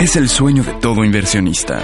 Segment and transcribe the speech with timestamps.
[0.00, 1.82] Es el sueño de todo inversionista.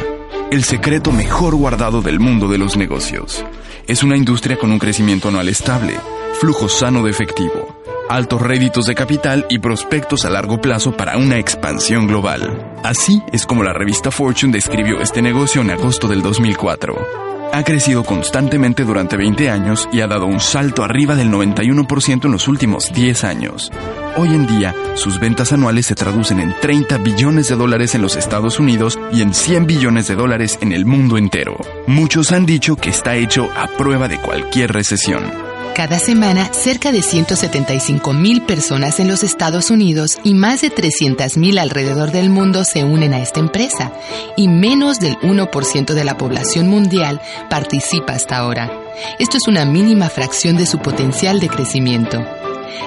[0.51, 3.45] El secreto mejor guardado del mundo de los negocios.
[3.87, 6.01] Es una industria con un crecimiento anual estable,
[6.41, 7.77] flujo sano de efectivo,
[8.09, 12.75] altos réditos de capital y prospectos a largo plazo para una expansión global.
[12.83, 17.36] Así es como la revista Fortune describió este negocio en agosto del 2004.
[17.53, 22.33] Ha crecido constantemente durante 20 años y ha dado un salto arriba del 91% en
[22.33, 23.73] los últimos 10 años.
[24.17, 28.17] Hoy en día, sus ventas anuales se traducen en 30 billones de dólares en los
[28.17, 31.57] Estados Unidos y en 100 billones de dólares en el mundo entero.
[31.87, 35.46] Muchos han dicho que está hecho a prueba de cualquier recesión.
[35.77, 41.37] Cada semana, cerca de 175 mil personas en los Estados Unidos y más de 300
[41.37, 43.93] mil alrededor del mundo se unen a esta empresa
[44.39, 47.21] y menos del 1% de la población mundial
[47.51, 48.73] participa hasta ahora.
[49.19, 52.25] Esto es una mínima fracción de su potencial de crecimiento.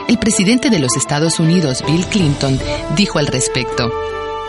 [0.08, 2.60] El presidente de los Estados Unidos, Bill Clinton,
[2.96, 3.92] dijo al respecto,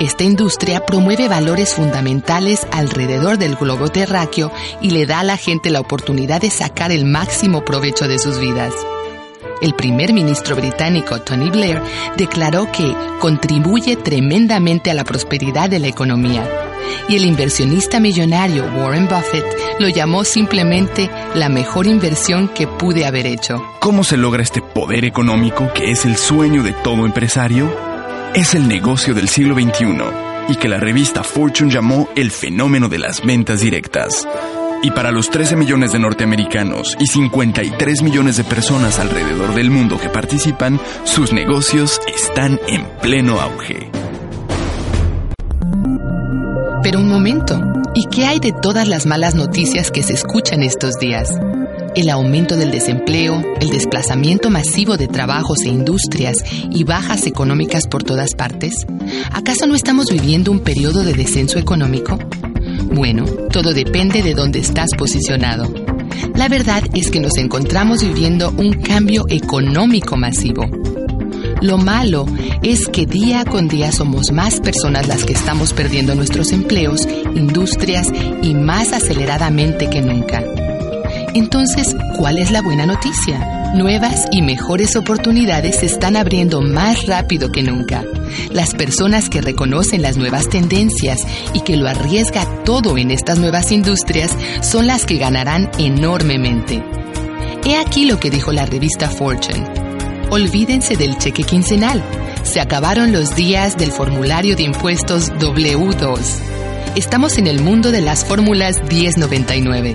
[0.00, 5.68] esta industria promueve valores fundamentales alrededor del globo terráqueo y le da a la gente
[5.68, 8.72] la oportunidad de sacar el máximo provecho de sus vidas.
[9.60, 11.82] El primer ministro británico Tony Blair
[12.16, 16.48] declaró que contribuye tremendamente a la prosperidad de la economía.
[17.10, 19.44] Y el inversionista millonario Warren Buffett
[19.78, 23.62] lo llamó simplemente la mejor inversión que pude haber hecho.
[23.80, 27.89] ¿Cómo se logra este poder económico que es el sueño de todo empresario?
[28.34, 29.98] Es el negocio del siglo XXI
[30.48, 34.26] y que la revista Fortune llamó el fenómeno de las ventas directas.
[34.82, 39.98] Y para los 13 millones de norteamericanos y 53 millones de personas alrededor del mundo
[39.98, 43.90] que participan, sus negocios están en pleno auge.
[46.82, 47.60] Pero un momento,
[47.94, 51.30] ¿y qué hay de todas las malas noticias que se escuchan estos días?
[51.94, 56.38] El aumento del desempleo, el desplazamiento masivo de trabajos e industrias
[56.70, 58.86] y bajas económicas por todas partes?
[59.32, 62.18] ¿Acaso no estamos viviendo un periodo de descenso económico?
[62.92, 65.72] Bueno, todo depende de dónde estás posicionado.
[66.34, 70.66] La verdad es que nos encontramos viviendo un cambio económico masivo.
[71.60, 72.26] Lo malo
[72.62, 78.08] es que día con día somos más personas las que estamos perdiendo nuestros empleos, industrias
[78.42, 80.42] y más aceleradamente que nunca.
[81.34, 83.72] Entonces, ¿cuál es la buena noticia?
[83.72, 88.04] Nuevas y mejores oportunidades se están abriendo más rápido que nunca.
[88.50, 91.20] Las personas que reconocen las nuevas tendencias
[91.54, 96.82] y que lo arriesga todo en estas nuevas industrias son las que ganarán enormemente.
[97.64, 99.68] He aquí lo que dijo la revista Fortune.
[100.30, 102.02] Olvídense del cheque quincenal.
[102.42, 106.18] Se acabaron los días del formulario de impuestos W2.
[106.96, 109.94] Estamos en el mundo de las fórmulas 1099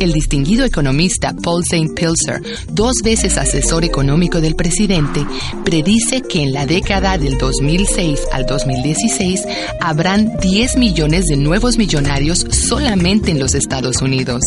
[0.00, 1.94] el distinguido economista Paul St.
[1.94, 5.24] Pilser, dos veces asesor económico del presidente,
[5.64, 9.42] predice que en la década del 2006 al 2016
[9.80, 14.42] habrán 10 millones de nuevos millonarios solamente en los Estados Unidos.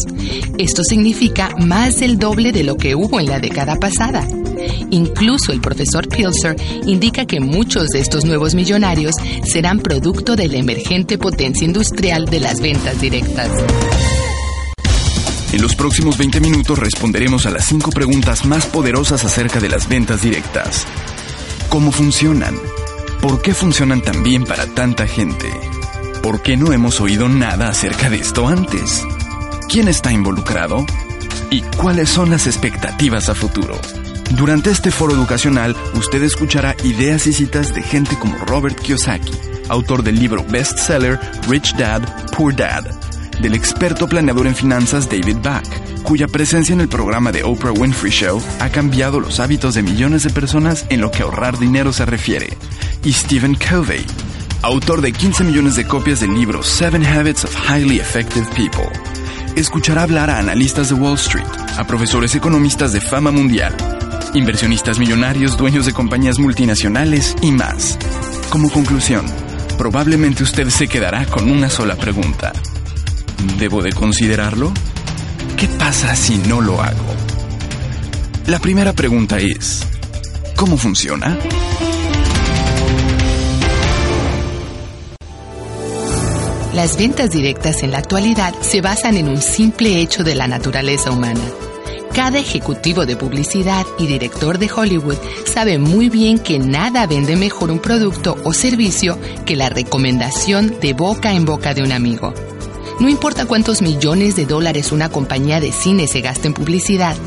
[0.58, 4.28] Esto significa más del doble de lo que hubo en la década pasada.
[4.90, 6.56] Incluso el profesor Pilser
[6.86, 9.16] indica que muchos de estos nuevos millonarios
[9.46, 13.52] serán producto de la emergente potencia industrial de las ventas directas.
[15.54, 19.88] En los próximos 20 minutos responderemos a las 5 preguntas más poderosas acerca de las
[19.88, 20.88] ventas directas.
[21.70, 22.56] ¿Cómo funcionan?
[23.22, 25.48] ¿Por qué funcionan tan bien para tanta gente?
[26.24, 29.04] ¿Por qué no hemos oído nada acerca de esto antes?
[29.70, 30.88] ¿Quién está involucrado?
[31.52, 33.80] ¿Y cuáles son las expectativas a futuro?
[34.32, 39.34] Durante este foro educacional, usted escuchará ideas y citas de gente como Robert Kiyosaki,
[39.70, 42.02] autor del libro bestseller Rich Dad,
[42.36, 43.03] Poor Dad,
[43.42, 48.12] del experto planeador en finanzas David Back, cuya presencia en el programa de Oprah Winfrey
[48.12, 52.06] Show ha cambiado los hábitos de millones de personas en lo que ahorrar dinero se
[52.06, 52.58] refiere,
[53.04, 54.06] y Stephen Covey,
[54.62, 58.90] autor de 15 millones de copias del libro Seven Habits of Highly Effective People.
[59.56, 61.46] Escuchará hablar a analistas de Wall Street,
[61.78, 63.76] a profesores economistas de fama mundial,
[64.34, 67.98] inversionistas millonarios, dueños de compañías multinacionales y más.
[68.50, 69.26] Como conclusión,
[69.78, 72.52] probablemente usted se quedará con una sola pregunta.
[73.58, 74.72] ¿Debo de considerarlo?
[75.58, 77.16] ¿Qué pasa si no lo hago?
[78.48, 79.88] La primera pregunta es,
[80.56, 81.38] ¿cómo funciona?
[86.74, 91.12] Las ventas directas en la actualidad se basan en un simple hecho de la naturaleza
[91.12, 91.44] humana.
[92.14, 97.72] Cada ejecutivo de publicidad y director de Hollywood sabe muy bien que nada vende mejor
[97.72, 102.34] un producto o servicio que la recomendación de boca en boca de un amigo.
[103.04, 107.18] No importa cuántos millones de dólares una compañía de cine se gasta en publicidad,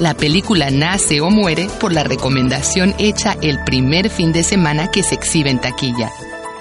[0.00, 5.02] la película nace o muere por la recomendación hecha el primer fin de semana que
[5.02, 6.10] se exhibe en taquilla.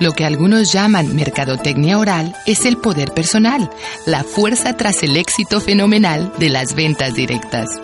[0.02, 3.70] Lo que algunos llaman mercadotecnia oral es el poder personal,
[4.06, 7.80] la fuerza tras el éxito fenomenal de las ventas directas.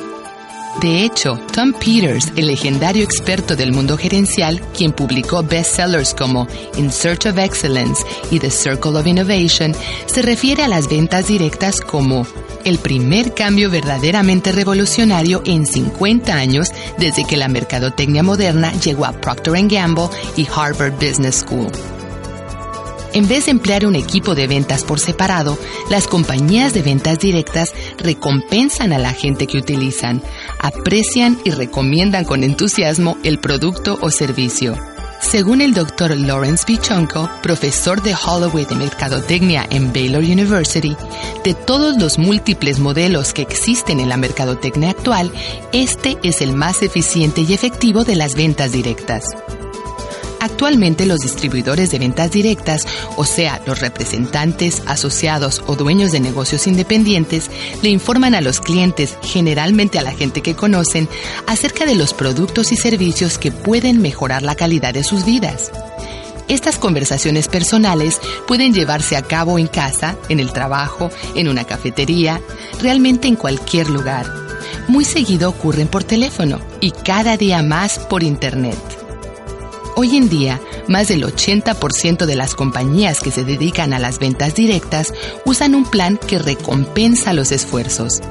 [0.79, 6.47] De hecho, Tom Peters, el legendario experto del mundo gerencial, quien publicó bestsellers como
[6.77, 9.75] In Search of Excellence y The Circle of Innovation,
[10.05, 12.25] se refiere a las ventas directas como
[12.63, 19.11] el primer cambio verdaderamente revolucionario en 50 años desde que la mercadotecnia moderna llegó a
[19.11, 21.71] Procter Gamble y Harvard Business School.
[23.13, 25.57] En vez de emplear un equipo de ventas por separado,
[25.89, 30.21] las compañías de ventas directas recompensan a la gente que utilizan,
[30.59, 34.77] aprecian y recomiendan con entusiasmo el producto o servicio.
[35.19, 36.17] Según el Dr.
[36.17, 40.95] Lawrence Bichonko, profesor de Holloway de Mercadotecnia en Baylor University,
[41.43, 45.31] de todos los múltiples modelos que existen en la mercadotecnia actual,
[45.73, 49.25] este es el más eficiente y efectivo de las ventas directas.
[50.41, 56.65] Actualmente los distribuidores de ventas directas, o sea, los representantes, asociados o dueños de negocios
[56.65, 57.51] independientes,
[57.83, 61.07] le informan a los clientes, generalmente a la gente que conocen,
[61.45, 65.71] acerca de los productos y servicios que pueden mejorar la calidad de sus vidas.
[66.47, 72.41] Estas conversaciones personales pueden llevarse a cabo en casa, en el trabajo, en una cafetería,
[72.81, 74.25] realmente en cualquier lugar.
[74.87, 79.00] Muy seguido ocurren por teléfono y cada día más por Internet.
[79.95, 84.55] Hoy en día, más del 80% de las compañías que se dedican a las ventas
[84.55, 85.13] directas
[85.45, 88.21] usan un plan que recompensa los esfuerzos.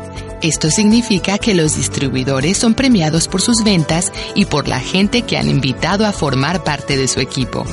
[0.43, 5.37] Esto significa que los distribuidores son premiados por sus ventas y por la gente que
[5.37, 7.67] han invitado a formar parte de su equipo.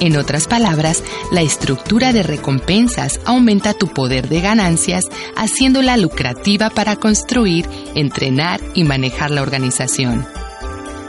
[0.00, 5.04] En otras palabras, la estructura de recompensas aumenta tu poder de ganancias,
[5.36, 10.26] haciéndola lucrativa para construir, entrenar y manejar la organización.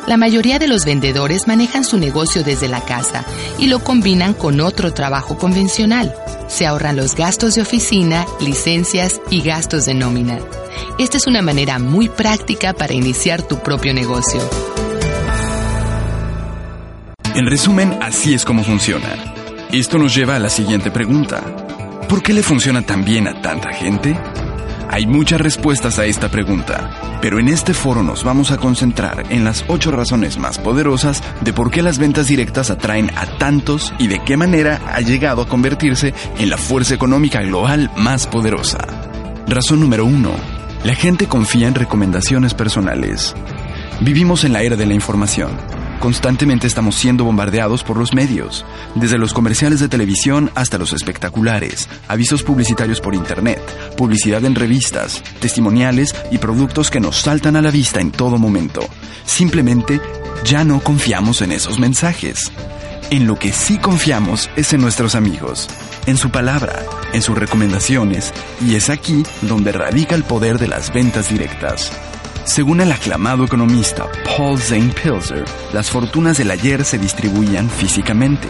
[0.07, 3.23] La mayoría de los vendedores manejan su negocio desde la casa
[3.59, 6.13] y lo combinan con otro trabajo convencional.
[6.47, 10.39] Se ahorran los gastos de oficina, licencias y gastos de nómina.
[10.97, 14.41] Esta es una manera muy práctica para iniciar tu propio negocio.
[17.35, 19.07] En resumen, así es como funciona.
[19.71, 21.41] Esto nos lleva a la siguiente pregunta.
[22.09, 24.17] ¿Por qué le funciona tan bien a tanta gente?
[24.91, 26.89] Hay muchas respuestas a esta pregunta,
[27.21, 31.53] pero en este foro nos vamos a concentrar en las ocho razones más poderosas de
[31.53, 35.47] por qué las ventas directas atraen a tantos y de qué manera ha llegado a
[35.47, 38.79] convertirse en la fuerza económica global más poderosa.
[39.47, 40.31] Razón número uno.
[40.83, 43.33] La gente confía en recomendaciones personales.
[44.01, 48.65] Vivimos en la era de la información Constantemente estamos siendo bombardeados por los medios,
[48.95, 53.61] desde los comerciales de televisión hasta los espectaculares, avisos publicitarios por Internet,
[53.97, 58.81] publicidad en revistas, testimoniales y productos que nos saltan a la vista en todo momento.
[59.25, 60.01] Simplemente
[60.43, 62.51] ya no confiamos en esos mensajes.
[63.11, 65.69] En lo que sí confiamos es en nuestros amigos,
[66.07, 66.83] en su palabra,
[67.13, 71.91] en sus recomendaciones, y es aquí donde radica el poder de las ventas directas.
[72.43, 78.47] Según el aclamado economista Paul Zane Pilzer, las fortunas del ayer se distribuían físicamente.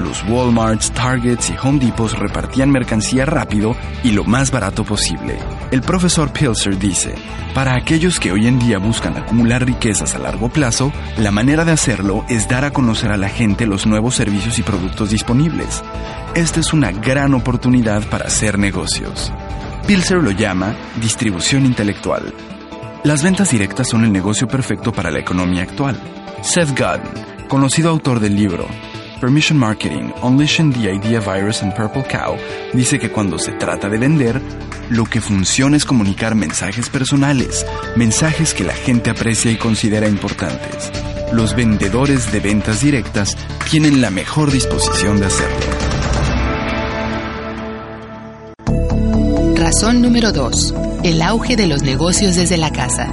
[0.00, 5.38] Los Walmarts, Targets y Home Depots repartían mercancía rápido y lo más barato posible.
[5.70, 7.14] El profesor Pilzer dice,
[7.54, 11.72] para aquellos que hoy en día buscan acumular riquezas a largo plazo, la manera de
[11.72, 15.84] hacerlo es dar a conocer a la gente los nuevos servicios y productos disponibles.
[16.34, 19.32] Esta es una gran oportunidad para hacer negocios.
[19.86, 22.32] Pilzer lo llama distribución intelectual
[23.04, 26.00] las ventas directas son el negocio perfecto para la economía actual.
[26.42, 28.66] Seth Godin, conocido autor del libro
[29.20, 32.36] Permission Marketing, Unleashing the Idea Virus and Purple Cow,
[32.72, 34.40] dice que cuando se trata de vender,
[34.88, 40.90] lo que funciona es comunicar mensajes personales, mensajes que la gente aprecia y considera importantes.
[41.32, 43.36] Los vendedores de ventas directas
[43.70, 45.56] tienen la mejor disposición de hacerlo.
[49.56, 53.12] Razón número 2 el auge de los negocios desde la casa.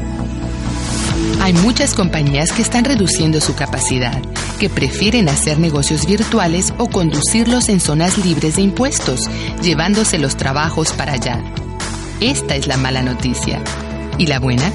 [1.41, 4.21] Hay muchas compañías que están reduciendo su capacidad,
[4.59, 9.29] que prefieren hacer negocios virtuales o conducirlos en zonas libres de impuestos,
[9.61, 11.43] llevándose los trabajos para allá.
[12.21, 13.61] Esta es la mala noticia.
[14.17, 14.71] ¿Y la buena?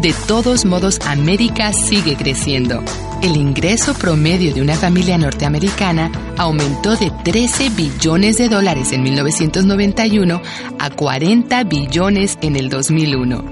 [0.00, 2.82] De todos modos, América sigue creciendo.
[3.20, 10.40] El ingreso promedio de una familia norteamericana aumentó de 13 billones de dólares en 1991
[10.78, 13.42] a 40 billones en el 2001.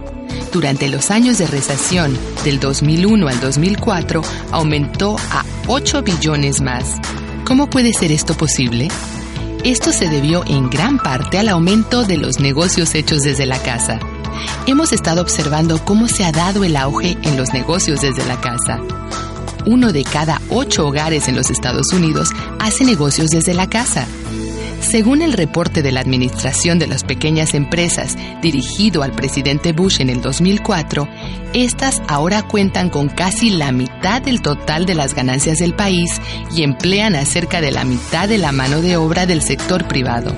[0.53, 6.95] Durante los años de recesión del 2001 al 2004 aumentó a 8 billones más.
[7.45, 8.87] ¿Cómo puede ser esto posible?
[9.65, 13.99] Esto se debió en gran parte al aumento de los negocios hechos desde la casa.
[14.69, 18.79] Hemos estado observando cómo se ha dado el auge en los negocios desde la casa.
[19.67, 24.07] Uno de cada ocho hogares en los Estados Unidos hace negocios desde la casa.
[24.81, 30.11] Según el reporte de la Administración de las Pequeñas Empresas dirigido al presidente Bush en
[30.11, 31.09] el 2004,
[31.55, 36.21] estas ahora cuentan con casi la mitad del total de las ganancias del país
[36.55, 40.37] y emplean a cerca de la mitad de la mano de obra del sector privado.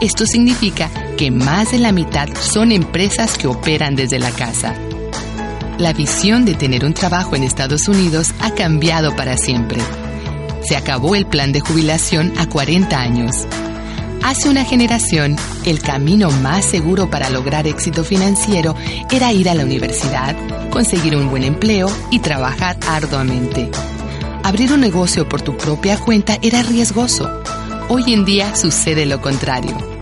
[0.00, 4.74] Esto significa que más de la mitad son empresas que operan desde la casa.
[5.80, 9.80] La visión de tener un trabajo en Estados Unidos ha cambiado para siempre.
[10.62, 13.46] Se acabó el plan de jubilación a 40 años.
[14.22, 18.74] Hace una generación, el camino más seguro para lograr éxito financiero
[19.10, 20.36] era ir a la universidad,
[20.68, 23.70] conseguir un buen empleo y trabajar arduamente.
[24.44, 27.42] Abrir un negocio por tu propia cuenta era riesgoso.
[27.88, 29.99] Hoy en día sucede lo contrario.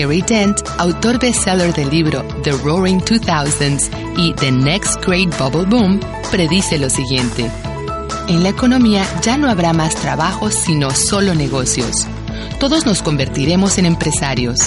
[0.00, 6.00] Harry Dent, autor bestseller del libro The Roaring 2000s y The Next Great Bubble Boom,
[6.30, 7.50] predice lo siguiente.
[8.28, 12.06] En la economía ya no habrá más trabajos sino solo negocios
[12.58, 14.58] todos nos convertiremos en empresarios.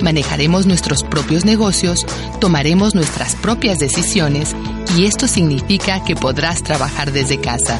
[0.00, 2.06] Manejaremos nuestros propios negocios,
[2.40, 4.56] tomaremos nuestras propias decisiones
[4.96, 7.78] y esto significa que podrás trabajar desde casa.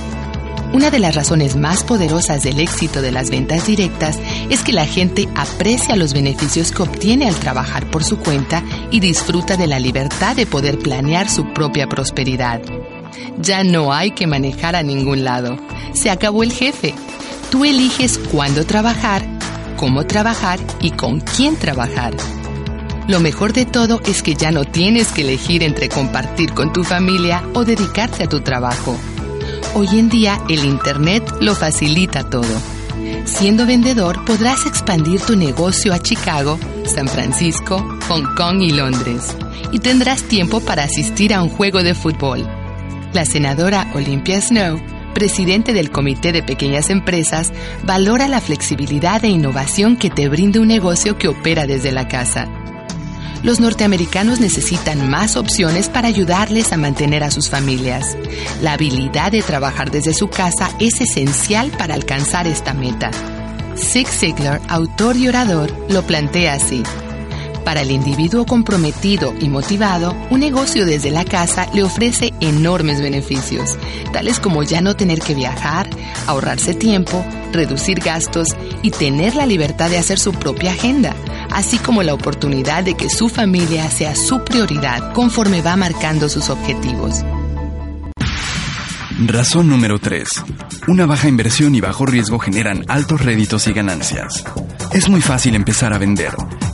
[0.72, 4.18] Una de las razones más poderosas del éxito de las ventas directas
[4.50, 9.00] es que la gente aprecia los beneficios que obtiene al trabajar por su cuenta y
[9.00, 12.60] disfruta de la libertad de poder planear su propia prosperidad.
[13.38, 15.56] Ya no hay que manejar a ningún lado.
[15.94, 16.94] Se acabó el jefe.
[17.50, 19.38] Tú eliges cuándo trabajar
[19.78, 22.12] cómo trabajar y con quién trabajar.
[23.06, 26.84] Lo mejor de todo es que ya no tienes que elegir entre compartir con tu
[26.84, 28.98] familia o dedicarte a tu trabajo.
[29.74, 32.48] Hoy en día el Internet lo facilita todo.
[33.24, 39.36] Siendo vendedor podrás expandir tu negocio a Chicago, San Francisco, Hong Kong y Londres.
[39.70, 42.46] Y tendrás tiempo para asistir a un juego de fútbol.
[43.12, 44.80] La senadora Olympia Snow
[45.18, 50.68] presidente del Comité de Pequeñas Empresas, valora la flexibilidad e innovación que te brinda un
[50.68, 52.48] negocio que opera desde la casa.
[53.42, 58.16] Los norteamericanos necesitan más opciones para ayudarles a mantener a sus familias.
[58.62, 63.10] La habilidad de trabajar desde su casa es esencial para alcanzar esta meta.
[63.76, 66.82] Zig Ziglar, autor y orador, lo plantea así.
[67.64, 73.76] Para el individuo comprometido y motivado, un negocio desde la casa le ofrece enormes beneficios,
[74.12, 75.88] tales como ya no tener que viajar,
[76.26, 81.14] ahorrarse tiempo, reducir gastos y tener la libertad de hacer su propia agenda,
[81.52, 86.50] así como la oportunidad de que su familia sea su prioridad conforme va marcando sus
[86.50, 87.24] objetivos.
[89.26, 90.28] Razón número 3.
[90.86, 94.44] Una baja inversión y bajo riesgo generan altos réditos y ganancias.
[94.92, 96.30] Es muy fácil empezar a vender.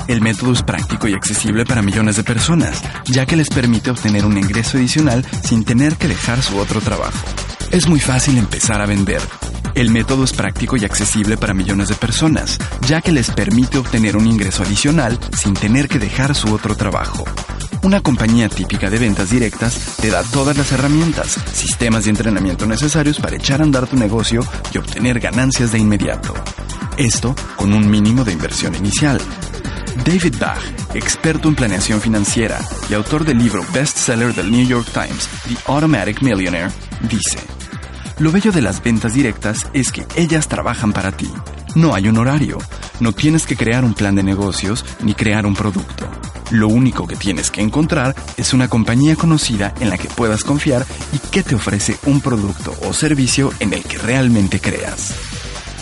[0.09, 4.27] El método es práctico y accesible para millones de personas, ya que les permite obtener
[4.27, 7.19] un ingreso adicional sin tener que dejar su otro trabajo.
[7.71, 9.23] Es muy fácil empezar a vender.
[9.75, 14.17] El método es práctico y accesible para millones de personas, ya que les permite obtener
[14.17, 17.25] un ingreso adicional sin tener que dejar su otro trabajo.
[17.83, 23.19] Una compañía típica de ventas directas te da todas las herramientas, sistemas y entrenamiento necesarios
[23.19, 26.35] para echar a andar tu negocio y obtener ganancias de inmediato.
[26.97, 29.21] Esto con un mínimo de inversión inicial.
[30.05, 30.63] David Bach,
[30.95, 36.23] experto en planeación financiera y autor del libro bestseller del New York Times, The Automatic
[36.23, 36.71] Millionaire,
[37.03, 37.39] dice,
[38.19, 41.29] Lo bello de las ventas directas es que ellas trabajan para ti.
[41.75, 42.59] No hay un horario,
[43.01, 46.07] no tienes que crear un plan de negocios ni crear un producto.
[46.53, 50.87] Lo único que tienes que encontrar es una compañía conocida en la que puedas confiar
[51.13, 55.13] y que te ofrece un producto o servicio en el que realmente creas.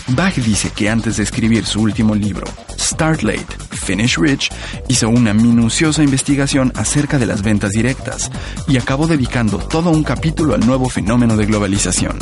[0.08, 2.46] Bach dice que antes de escribir su último libro,
[2.82, 4.50] Start Late, Finish Rich,
[4.88, 8.30] hizo una minuciosa investigación acerca de las ventas directas
[8.66, 12.18] y acabó dedicando todo un capítulo al nuevo fenómeno de globalización.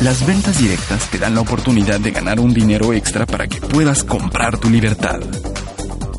[0.00, 4.04] Las ventas directas te dan la oportunidad de ganar un dinero extra para que puedas
[4.04, 5.18] comprar tu libertad.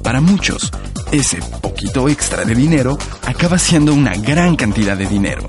[0.03, 0.69] Para muchos,
[1.12, 5.48] ese poquito extra de dinero acaba siendo una gran cantidad de dinero.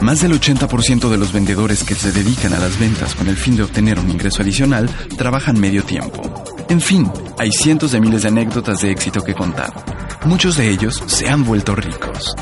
[0.00, 3.56] Más del 80% de los vendedores que se dedican a las ventas con el fin
[3.56, 6.37] de obtener un ingreso adicional trabajan medio tiempo.
[6.70, 9.72] En fin, hay cientos de miles de anécdotas de éxito que contar.
[10.26, 12.34] Muchos de ellos se han vuelto ricos.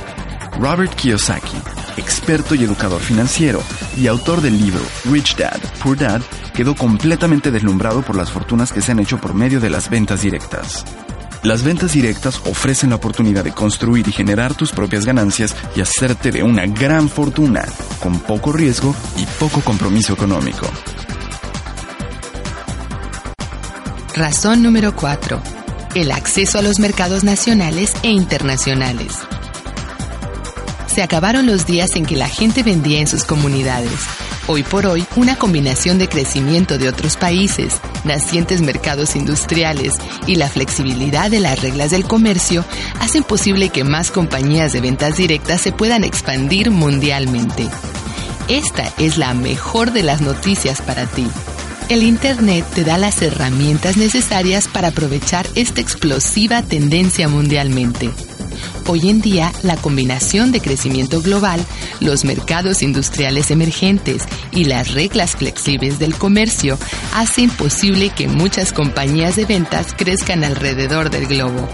[0.59, 1.57] Robert Kiyosaki,
[1.97, 3.63] experto y educador financiero
[3.97, 6.23] y autor del libro Rich Dad, Poor Dad,
[6.55, 10.23] quedó completamente deslumbrado por las fortunas que se han hecho por medio de las ventas
[10.23, 10.85] directas.
[11.45, 16.33] Las ventas directas ofrecen la oportunidad de construir y generar tus propias ganancias y hacerte
[16.33, 17.65] de una gran fortuna,
[18.01, 20.67] con poco riesgo y poco compromiso económico.
[24.17, 25.43] Razón número 4.
[25.95, 29.13] El acceso a los mercados nacionales e internacionales.
[30.87, 33.93] Se acabaron los días en que la gente vendía en sus comunidades.
[34.47, 39.93] Hoy por hoy, una combinación de crecimiento de otros países, nacientes mercados industriales
[40.27, 42.65] y la flexibilidad de las reglas del comercio
[43.01, 47.69] hacen posible que más compañías de ventas directas se puedan expandir mundialmente.
[48.49, 51.29] Esta es la mejor de las noticias para ti.
[51.89, 58.11] El Internet te da las herramientas necesarias para aprovechar esta explosiva tendencia mundialmente.
[58.89, 61.65] Hoy en día, la combinación de crecimiento global,
[62.01, 66.77] los mercados industriales emergentes y las reglas flexibles del comercio
[67.15, 71.69] hacen posible que muchas compañías de ventas crezcan alrededor del globo.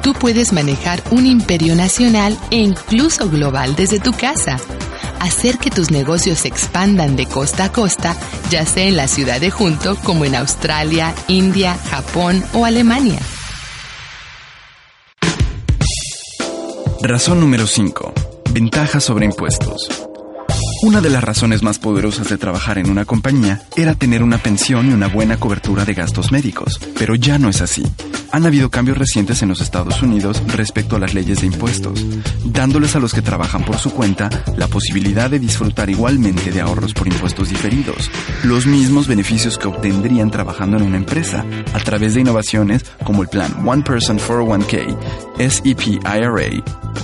[0.00, 4.58] Tú puedes manejar un imperio nacional e incluso global desde tu casa.
[5.20, 8.16] Hacer que tus negocios se expandan de costa a costa,
[8.50, 13.18] ya sea en la ciudad de junto como en Australia, India, Japón o Alemania.
[17.02, 18.12] Razón número 5.
[18.50, 19.88] Ventajas sobre impuestos.
[20.82, 24.90] Una de las razones más poderosas de trabajar en una compañía era tener una pensión
[24.90, 27.82] y una buena cobertura de gastos médicos, pero ya no es así.
[28.30, 32.04] Han habido cambios recientes en los Estados Unidos respecto a las leyes de impuestos,
[32.44, 36.92] dándoles a los que trabajan por su cuenta la posibilidad de disfrutar igualmente de ahorros
[36.92, 38.10] por impuestos diferidos,
[38.44, 43.28] los mismos beneficios que obtendrían trabajando en una empresa, a través de innovaciones como el
[43.28, 44.96] plan One Person 401k,
[45.38, 46.62] SEP IRA,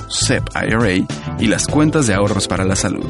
[0.09, 1.07] SEP IRA
[1.39, 3.07] y las cuentas de ahorros para la salud.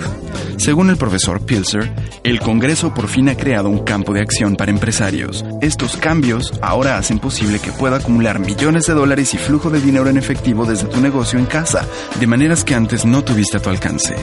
[0.57, 1.93] Según el profesor Pilser,
[2.23, 5.45] el Congreso por fin ha creado un campo de acción para empresarios.
[5.61, 10.11] Estos cambios ahora hacen posible que pueda acumular millones de dólares y flujo de dinero
[10.11, 11.89] en efectivo desde tu negocio en casa,
[12.21, 14.15] de maneras que antes no tuviste a tu alcance.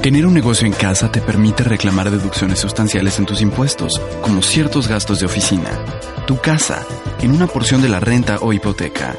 [0.00, 4.88] Tener un negocio en casa te permite reclamar deducciones sustanciales en tus impuestos, como ciertos
[4.88, 5.78] gastos de oficina,
[6.26, 6.86] tu casa,
[7.20, 9.14] en una porción de la renta o hipoteca,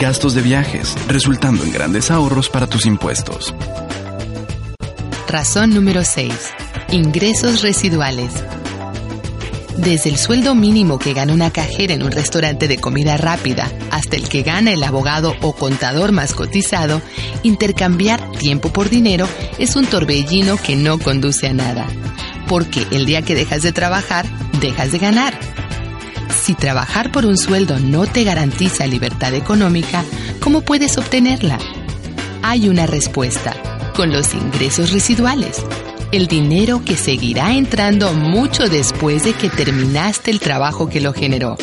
[0.00, 3.54] gastos de viajes, resultando en grandes ahorros para tus impuestos.
[5.28, 6.32] Razón número 6.
[6.90, 8.32] Ingresos residuales.
[9.78, 14.16] Desde el sueldo mínimo que gana una cajera en un restaurante de comida rápida hasta
[14.16, 17.02] el que gana el abogado o contador más cotizado,
[17.42, 21.86] intercambiar tiempo por dinero es un torbellino que no conduce a nada.
[22.48, 24.26] Porque el día que dejas de trabajar,
[24.60, 25.38] dejas de ganar.
[26.42, 30.04] Si trabajar por un sueldo no te garantiza libertad económica,
[30.40, 31.58] ¿cómo puedes obtenerla?
[32.42, 33.54] Hay una respuesta
[33.94, 35.62] con los ingresos residuales,
[36.16, 41.58] el dinero que seguirá entrando mucho después de que terminaste el trabajo que lo generó,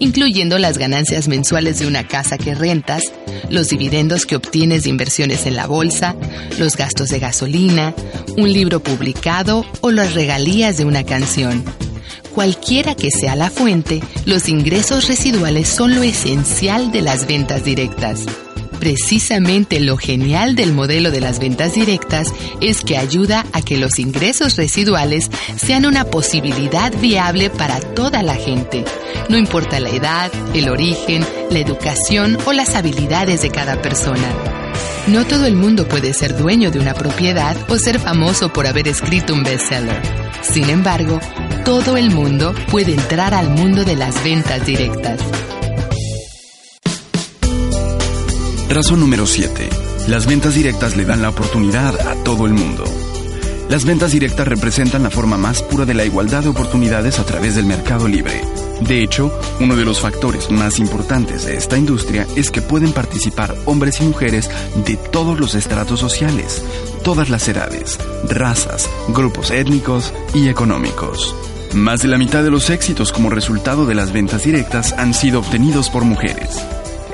[0.00, 3.04] incluyendo las ganancias mensuales de una casa que rentas,
[3.48, 6.16] los dividendos que obtienes de inversiones en la bolsa,
[6.58, 7.94] los gastos de gasolina,
[8.36, 11.64] un libro publicado o las regalías de una canción.
[12.34, 18.26] Cualquiera que sea la fuente, los ingresos residuales son lo esencial de las ventas directas.
[18.82, 22.26] Precisamente lo genial del modelo de las ventas directas
[22.60, 28.34] es que ayuda a que los ingresos residuales sean una posibilidad viable para toda la
[28.34, 28.84] gente.
[29.28, 34.26] No importa la edad, el origen, la educación o las habilidades de cada persona.
[35.06, 38.88] No todo el mundo puede ser dueño de una propiedad o ser famoso por haber
[38.88, 40.02] escrito un bestseller.
[40.42, 41.20] Sin embargo,
[41.64, 45.20] todo el mundo puede entrar al mundo de las ventas directas.
[48.72, 49.68] Razón número 7.
[50.08, 52.84] Las ventas directas le dan la oportunidad a todo el mundo.
[53.68, 57.54] Las ventas directas representan la forma más pura de la igualdad de oportunidades a través
[57.54, 58.40] del mercado libre.
[58.80, 59.30] De hecho,
[59.60, 64.04] uno de los factores más importantes de esta industria es que pueden participar hombres y
[64.04, 64.48] mujeres
[64.86, 66.64] de todos los estratos sociales,
[67.04, 71.36] todas las edades, razas, grupos étnicos y económicos.
[71.74, 75.40] Más de la mitad de los éxitos como resultado de las ventas directas han sido
[75.40, 76.58] obtenidos por mujeres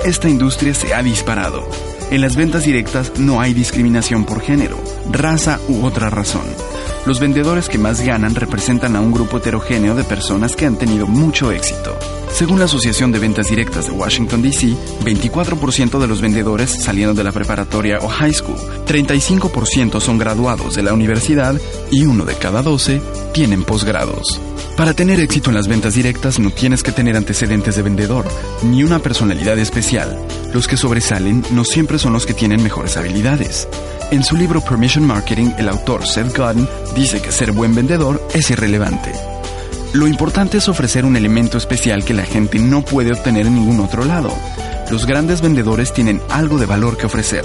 [0.05, 1.67] esta industria se ha disparado.
[2.11, 4.77] En las ventas directas no hay discriminación por género,
[5.11, 6.45] raza u otra razón.
[7.05, 11.07] Los vendedores que más ganan representan a un grupo heterogéneo de personas que han tenido
[11.07, 11.97] mucho éxito.
[12.39, 14.67] Según la Asociación de Ventas Directas de Washington, D.C.,
[15.03, 18.55] 24% de los vendedores salieron de la preparatoria o high school,
[18.87, 21.59] 35% son graduados de la universidad
[21.91, 23.01] y uno de cada 12
[23.33, 24.39] tienen posgrados.
[24.77, 28.25] Para tener éxito en las ventas directas no tienes que tener antecedentes de vendedor,
[28.63, 30.17] ni una personalidad especial.
[30.53, 33.67] Los que sobresalen no siempre son los que tienen mejores habilidades.
[34.11, 38.49] En su libro Permission Marketing, el autor Seth Godin dice que ser buen vendedor es
[38.49, 39.11] irrelevante.
[39.93, 43.79] Lo importante es ofrecer un elemento especial que la gente no puede obtener en ningún
[43.79, 44.31] otro lado.
[44.91, 47.43] Los grandes vendedores tienen algo de valor que ofrecer.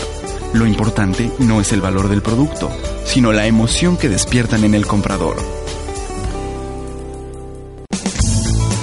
[0.52, 2.70] Lo importante no es el valor del producto,
[3.07, 5.37] sino la emoción que despiertan en el comprador.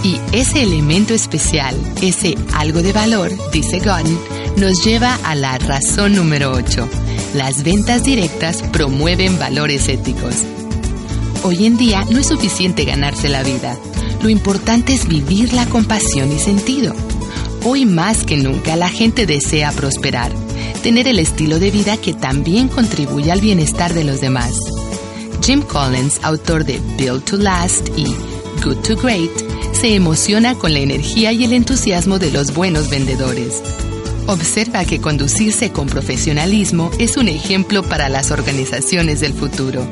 [0.04, 4.20] Y ese elemento especial, ese algo de valor, dice Gunn,
[4.58, 6.90] nos lleva a la razón número 8.
[7.36, 10.46] Las ventas directas promueven valores éticos.
[11.44, 13.76] Hoy en día no es suficiente ganarse la vida.
[14.22, 16.94] Lo importante es vivirla con pasión y sentido.
[17.64, 20.32] Hoy más que nunca la gente desea prosperar,
[20.84, 24.54] tener el estilo de vida que también contribuye al bienestar de los demás.
[25.42, 28.06] Jim Collins, autor de Build to Last y
[28.64, 29.32] Good to Great,
[29.74, 33.64] se emociona con la energía y el entusiasmo de los buenos vendedores.
[34.28, 39.88] Observa que conducirse con profesionalismo es un ejemplo para las organizaciones del futuro.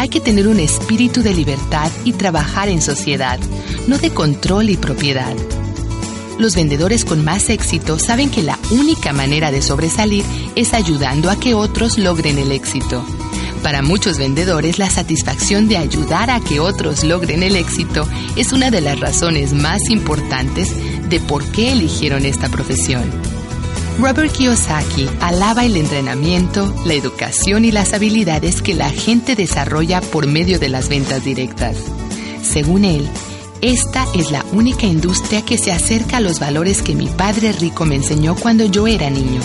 [0.00, 3.38] Hay que tener un espíritu de libertad y trabajar en sociedad,
[3.86, 5.36] no de control y propiedad.
[6.38, 10.24] Los vendedores con más éxito saben que la única manera de sobresalir
[10.56, 13.04] es ayudando a que otros logren el éxito.
[13.62, 18.70] Para muchos vendedores, la satisfacción de ayudar a que otros logren el éxito es una
[18.70, 20.74] de las razones más importantes
[21.10, 23.29] de por qué eligieron esta profesión.
[23.98, 30.26] Robert Kiyosaki alaba el entrenamiento, la educación y las habilidades que la gente desarrolla por
[30.26, 31.76] medio de las ventas directas.
[32.42, 33.08] Según él,
[33.60, 37.84] esta es la única industria que se acerca a los valores que mi padre rico
[37.84, 39.40] me enseñó cuando yo era niño.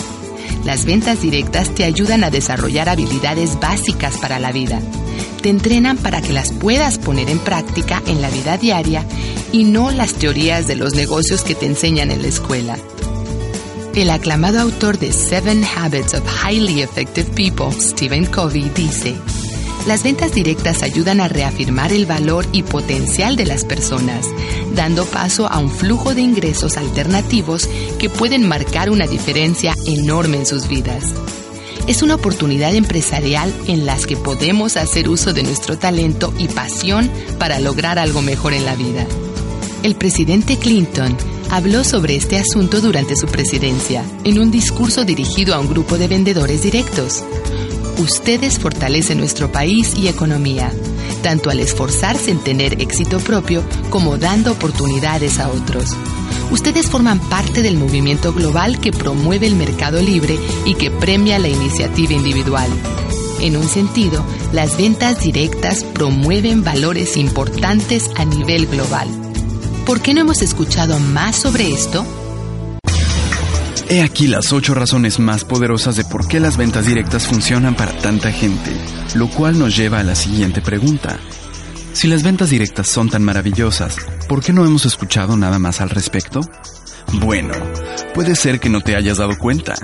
[0.64, 4.80] Las ventas directas te ayudan a desarrollar habilidades básicas para la vida.
[5.42, 9.04] Te entrenan para que las puedas poner en práctica en la vida diaria
[9.52, 12.78] y no las teorías de los negocios que te enseñan en la escuela.
[13.96, 19.16] El aclamado autor de Seven Habits of Highly Effective People, Stephen Covey, dice,
[19.86, 24.26] las ventas directas ayudan a reafirmar el valor y potencial de las personas,
[24.74, 30.46] dando paso a un flujo de ingresos alternativos que pueden marcar una diferencia enorme en
[30.46, 31.14] sus vidas.
[31.86, 37.10] Es una oportunidad empresarial en las que podemos hacer uso de nuestro talento y pasión
[37.38, 39.06] para lograr algo mejor en la vida.
[39.82, 41.16] El presidente Clinton
[41.50, 46.08] habló sobre este asunto durante su presidencia, en un discurso dirigido a un grupo de
[46.08, 47.24] vendedores directos.
[47.98, 50.70] Ustedes fortalecen nuestro país y economía,
[51.22, 55.96] tanto al esforzarse en tener éxito propio como dando oportunidades a otros.
[56.50, 61.48] Ustedes forman parte del movimiento global que promueve el mercado libre y que premia la
[61.48, 62.70] iniciativa individual.
[63.40, 69.25] En un sentido, las ventas directas promueven valores importantes a nivel global.
[69.86, 72.04] ¿Por qué no hemos escuchado más sobre esto?
[73.88, 77.96] He aquí las ocho razones más poderosas de por qué las ventas directas funcionan para
[77.96, 78.72] tanta gente,
[79.14, 81.20] lo cual nos lleva a la siguiente pregunta.
[81.92, 83.96] Si las ventas directas son tan maravillosas,
[84.28, 86.40] ¿por qué no hemos escuchado nada más al respecto?
[87.20, 87.54] Bueno,
[88.12, 89.76] puede ser que no te hayas dado cuenta.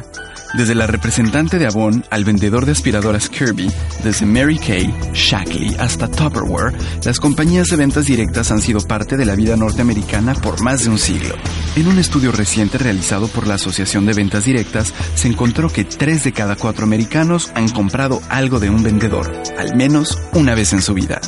[0.55, 3.71] Desde la representante de Avon al vendedor de aspiradoras Kirby,
[4.05, 9.25] desde Mary Kay, Shackley hasta Tupperware, las compañías de ventas directas han sido parte de
[9.25, 11.35] la vida norteamericana por más de un siglo.
[11.75, 16.25] En un estudio reciente realizado por la Asociación de Ventas Directas, se encontró que 3
[16.25, 20.83] de cada 4 americanos han comprado algo de un vendedor, al menos una vez en
[20.83, 21.21] su vida.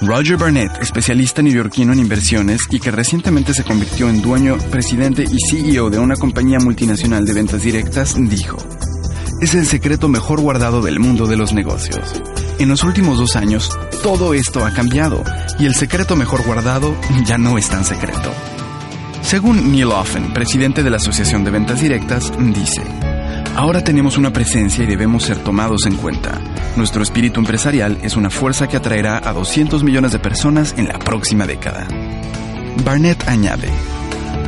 [0.00, 5.38] Roger Barnett, especialista neoyorquino en inversiones y que recientemente se convirtió en dueño, presidente y
[5.50, 8.58] CEO de una compañía multinacional de ventas directas, dijo,
[9.40, 12.22] es el secreto mejor guardado del mundo de los negocios.
[12.60, 13.70] En los últimos dos años,
[14.02, 15.24] todo esto ha cambiado
[15.58, 18.32] y el secreto mejor guardado ya no es tan secreto.
[19.22, 22.82] Según Neil Offen, presidente de la Asociación de Ventas Directas, dice,
[23.58, 26.40] Ahora tenemos una presencia y debemos ser tomados en cuenta.
[26.76, 31.00] Nuestro espíritu empresarial es una fuerza que atraerá a 200 millones de personas en la
[31.00, 31.88] próxima década.
[32.84, 33.68] Barnett añade,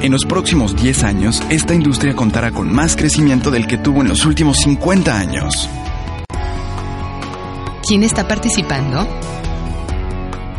[0.00, 4.10] en los próximos 10 años, esta industria contará con más crecimiento del que tuvo en
[4.10, 5.68] los últimos 50 años.
[7.82, 9.08] ¿Quién está participando?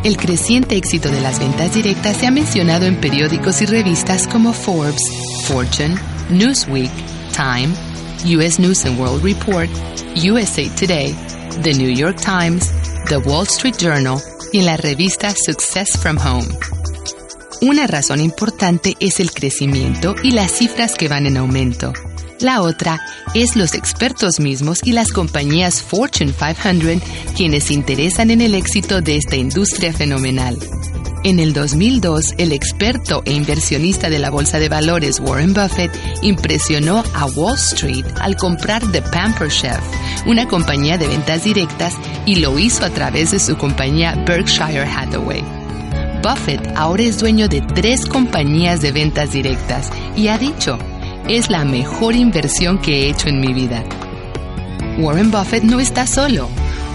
[0.03, 4.51] El creciente éxito de las ventas directas se ha mencionado en periódicos y revistas como
[4.51, 5.01] Forbes,
[5.47, 5.95] Fortune,
[6.29, 6.91] Newsweek,
[7.31, 7.90] Time,
[8.25, 9.69] US News and World Report,
[10.15, 11.15] USA Today,
[11.63, 12.71] The New York Times,
[13.07, 14.19] The Wall Street Journal
[14.53, 16.47] y en la revista Success from Home.
[17.61, 21.93] Una razón importante es el crecimiento y las cifras que van en aumento.
[22.39, 22.99] La otra
[23.33, 27.01] es los expertos mismos y las compañías Fortune 500
[27.35, 30.57] quienes se interesan en el éxito de esta industria fenomenal.
[31.23, 35.91] En el 2002, el experto e inversionista de la bolsa de valores Warren Buffett
[36.23, 39.79] impresionó a Wall Street al comprar The Pamper Chef,
[40.25, 41.93] una compañía de ventas directas,
[42.25, 45.43] y lo hizo a través de su compañía Berkshire Hathaway.
[46.23, 50.79] Buffett ahora es dueño de tres compañías de ventas directas y ha dicho,
[51.27, 53.83] es la mejor inversión que he hecho en mi vida.
[54.97, 56.49] Warren Buffett no está solo.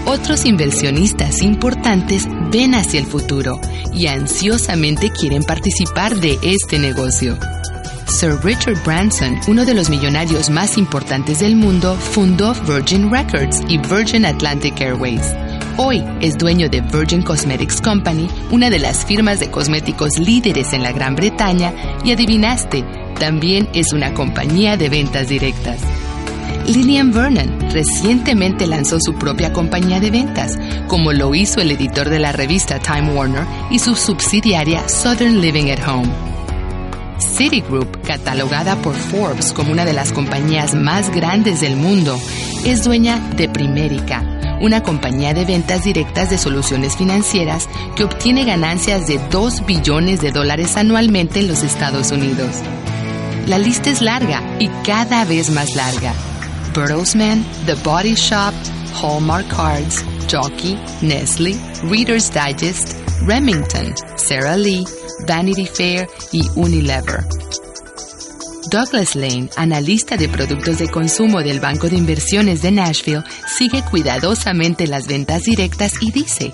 [0.09, 3.59] Otros inversionistas importantes ven hacia el futuro
[3.93, 7.37] y ansiosamente quieren participar de este negocio.
[8.05, 13.79] Sir Richard Branson, uno de los millonarios más importantes del mundo, fundó Virgin Records y
[13.79, 15.33] Virgin Atlantic Airways.
[15.75, 20.83] Hoy es dueño de Virgin Cosmetics Company, una de las firmas de cosméticos líderes en
[20.83, 21.73] la Gran Bretaña,
[22.05, 22.85] y adivinaste,
[23.19, 25.81] también es una compañía de ventas directas.
[26.67, 32.19] Lillian Vernon recientemente lanzó su propia compañía de ventas, como lo hizo el editor de
[32.19, 36.09] la revista Time Warner y su subsidiaria Southern Living at Home.
[37.19, 42.19] Citigroup, catalogada por Forbes como una de las compañías más grandes del mundo,
[42.65, 44.23] es dueña de Primerica,
[44.59, 50.31] una compañía de ventas directas de soluciones financieras que obtiene ganancias de 2 billones de
[50.31, 52.57] dólares anualmente en los Estados Unidos.
[53.47, 56.13] La lista es larga y cada vez más larga.
[56.77, 58.53] Bertelsmann, The Body Shop,
[58.93, 61.55] Hallmark Cards, Jockey, Nestle,
[61.89, 64.85] Reader's Digest, Remington, Sara Lee,
[65.25, 67.25] Vanity Fair y Unilever.
[68.69, 74.85] Douglas Lane, analista de productos de consumo del Banco de Inversiones de Nashville, sigue cuidadosamente
[74.85, 76.53] las ventas directas y dice,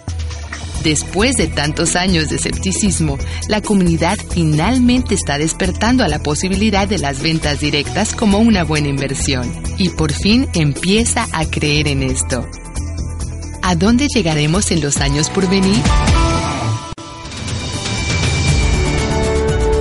[0.84, 3.18] Después de tantos años de escepticismo,
[3.48, 8.90] la comunidad finalmente está despertando a la posibilidad de las ventas directas como una buena
[8.90, 12.46] inversión y por fin empieza a creer en esto.
[13.62, 15.82] ¿A dónde llegaremos en los años por venir?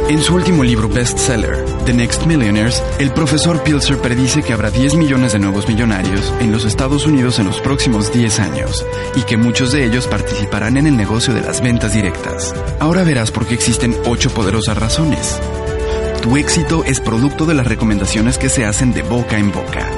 [0.08, 4.94] En su último libro bestseller, The Next Millionaires, el profesor Pilser predice que habrá 10
[4.94, 9.36] millones de nuevos millonarios en los Estados Unidos en los próximos 10 años y que
[9.36, 12.54] muchos de ellos participarán en el negocio de las ventas directas.
[12.78, 15.40] Ahora verás por qué existen 8 poderosas razones.
[16.22, 19.90] Tu éxito es producto de las recomendaciones que se hacen de boca en boca.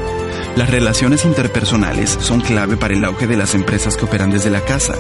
[0.57, 4.61] Las relaciones interpersonales son clave para el auge de las empresas que operan desde la
[4.61, 4.95] casa.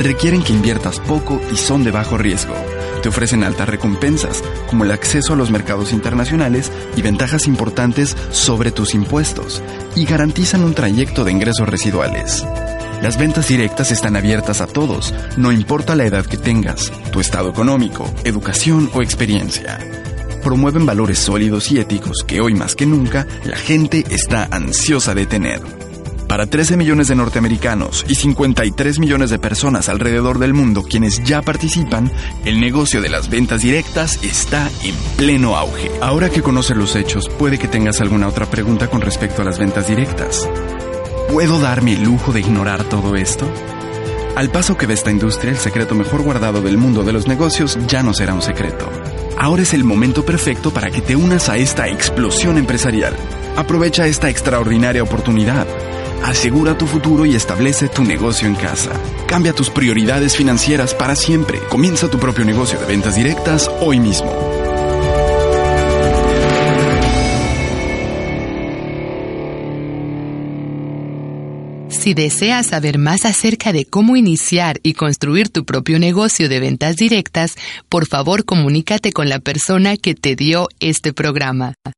[0.00, 2.54] Requieren que inviertas poco y son de bajo riesgo
[3.00, 8.72] te ofrecen altas recompensas, como el acceso a los mercados internacionales y ventajas importantes sobre
[8.72, 9.62] tus impuestos,
[9.96, 12.44] y garantizan un trayecto de ingresos residuales.
[13.02, 17.48] Las ventas directas están abiertas a todos, no importa la edad que tengas, tu estado
[17.48, 19.78] económico, educación o experiencia.
[20.42, 25.26] Promueven valores sólidos y éticos que hoy más que nunca la gente está ansiosa de
[25.26, 25.89] tener.
[26.30, 31.42] Para 13 millones de norteamericanos y 53 millones de personas alrededor del mundo quienes ya
[31.42, 32.08] participan,
[32.44, 35.90] el negocio de las ventas directas está en pleno auge.
[36.00, 39.58] Ahora que conoces los hechos, puede que tengas alguna otra pregunta con respecto a las
[39.58, 40.48] ventas directas.
[41.32, 43.52] ¿Puedo darme el lujo de ignorar todo esto?
[44.36, 47.76] Al paso que ve esta industria, el secreto mejor guardado del mundo de los negocios
[47.88, 48.88] ya no será un secreto.
[49.36, 53.16] Ahora es el momento perfecto para que te unas a esta explosión empresarial.
[53.56, 55.66] Aprovecha esta extraordinaria oportunidad.
[56.22, 58.92] Asegura tu futuro y establece tu negocio en casa.
[59.26, 61.58] Cambia tus prioridades financieras para siempre.
[61.68, 64.50] Comienza tu propio negocio de ventas directas hoy mismo.
[72.00, 76.96] Si deseas saber más acerca de cómo iniciar y construir tu propio negocio de ventas
[76.96, 77.56] directas,
[77.90, 81.74] por favor comunícate con la persona que te dio este programa.